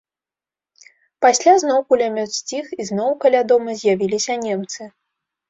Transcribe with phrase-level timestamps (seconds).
[1.25, 4.91] Пасля зноў кулямёт сціх, і зноў каля дома з'явіліся немцы.